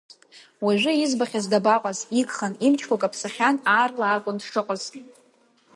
Уажәы 0.65 0.91
избахьаз 0.95 1.45
дабаҟаз, 1.51 1.99
игхан, 2.19 2.53
имчқәа 2.65 3.01
каԥсахьан, 3.01 3.55
аарла 3.73 4.07
акәын 4.09 4.37
дшыҟаз. 4.39 4.83